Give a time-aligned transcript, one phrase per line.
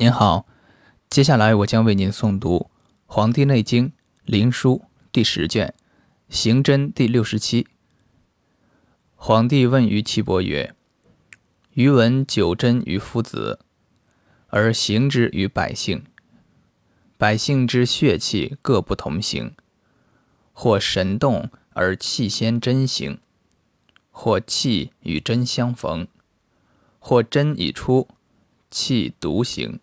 [0.00, 0.46] 您好，
[1.10, 2.70] 接下来我将为您诵读
[3.06, 3.88] 《黄帝内经·
[4.24, 4.78] 灵枢》
[5.10, 5.74] 第十卷
[6.32, 7.66] 《行真》第六十七。
[9.16, 10.72] 皇帝问于岐伯曰
[11.74, 13.58] ：“余闻九真于夫子，
[14.46, 16.04] 而行之于百姓。
[17.16, 19.56] 百姓之血气各不同行，
[20.52, 23.18] 或神动而气先真行，
[24.12, 26.06] 或气与真相逢，
[27.00, 28.06] 或真已出，
[28.70, 29.80] 气独行。”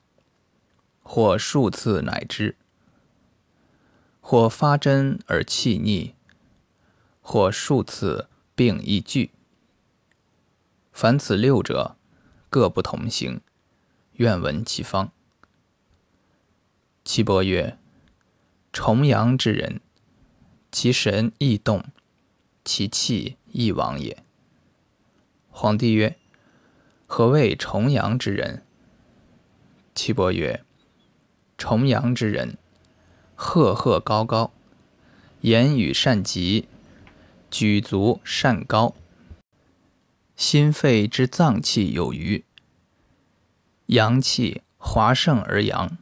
[1.07, 2.55] 或数次乃知，
[4.19, 6.15] 或发针而气逆，
[7.21, 9.29] 或数次并亦聚。
[10.91, 11.95] 凡此六者，
[12.49, 13.39] 各不同行。
[14.13, 15.11] 愿闻其方。
[17.03, 17.77] 岐伯曰：
[18.73, 19.81] 重阳之人，
[20.71, 21.83] 其神易动，
[22.63, 24.23] 其气易亡也。
[25.49, 26.17] 皇帝曰：
[27.05, 28.65] 何谓重阳之人？
[29.93, 30.65] 岐伯曰：
[31.67, 32.59] 重阳之人，
[33.33, 34.53] 赫赫高高，
[35.41, 36.67] 言语善极，
[37.49, 38.93] 举足善高，
[40.35, 42.45] 心肺之脏气有余，
[43.87, 45.97] 阳气华盛而阳，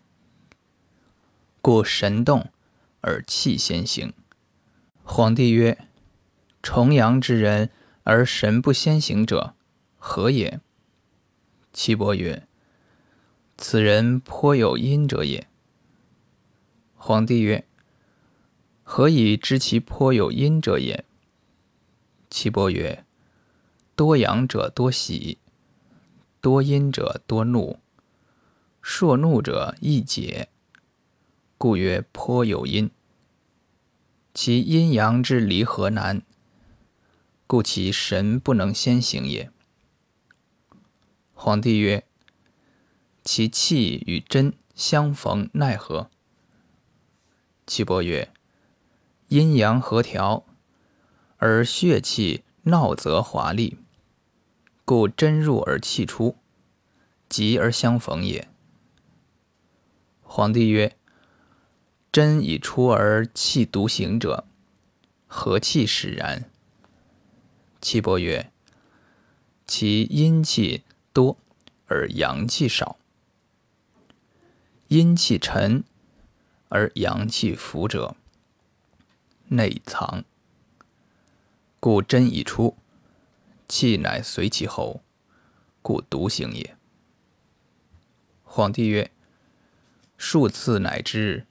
[1.62, 2.50] 故神动
[3.00, 4.12] 而气先行。
[5.06, 5.88] 皇帝曰：
[6.62, 7.70] 重阳之人
[8.04, 9.56] 而神不先行者，
[9.98, 10.60] 何也？
[11.72, 12.46] 岐伯曰：
[13.58, 15.48] 此人颇有阴者也。
[17.06, 17.68] 皇帝曰
[18.82, 21.04] ：“何以知其颇有阴者也？”
[22.32, 23.04] 岐伯曰
[23.94, 25.38] ：“多阳者多喜，
[26.40, 27.78] 多阴者多怒，
[28.82, 30.48] 朔怒者易解，
[31.58, 32.90] 故曰颇有阴。
[34.34, 36.22] 其阴阳之离合难，
[37.46, 39.52] 故其神不能先行也。”
[41.36, 42.06] 皇帝曰。
[43.26, 46.10] 其气与真相逢，奈何？
[47.66, 48.30] 岐伯曰：
[49.30, 50.46] 阴阳和调，
[51.38, 53.78] 而血气闹则华丽，
[54.84, 56.36] 故真入而气出，
[57.30, 58.50] 急而相逢也。
[60.22, 60.98] 皇帝曰：
[62.12, 64.46] 真已出而气独行者，
[65.26, 66.50] 何气使然？
[67.80, 68.52] 岐伯曰：
[69.66, 70.84] 其阴气
[71.14, 71.38] 多
[71.88, 72.98] 而阳气少。
[74.90, 75.86] 阴气沉
[76.74, 78.16] 而阳气浮者，
[79.50, 80.24] 内藏，
[81.80, 82.76] 故真已出，
[83.68, 85.04] 气乃随其后，
[85.84, 86.76] 故独行也。
[88.44, 89.12] 皇帝曰：
[90.18, 91.46] 数次乃知，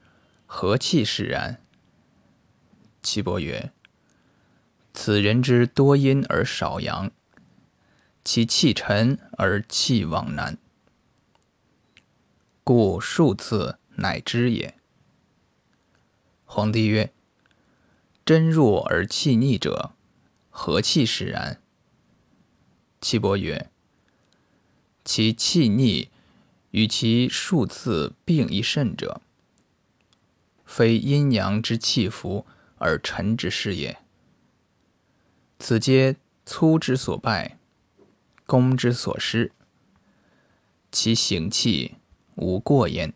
[0.45, 1.61] 何气使然？
[3.01, 3.71] 岐伯曰：
[4.93, 7.13] 此人之多阴而少阳，
[8.25, 10.59] 其气沉而气往难。
[12.65, 14.82] 故数次乃知也。
[16.55, 17.11] 皇帝曰
[18.27, 19.93] ：“真弱而气逆者，
[20.51, 21.63] 何气使然？”
[23.01, 23.71] 岐伯曰
[25.03, 26.11] ：“其气逆
[26.73, 29.23] 与其数次并一甚者，
[30.67, 32.45] 非阴阳之气浮
[32.77, 33.99] 而沉之事也。
[35.59, 37.59] 此皆粗之所败，
[38.45, 39.53] 攻之所失，
[40.91, 41.95] 其行气。”
[42.37, 43.15] 无过焉。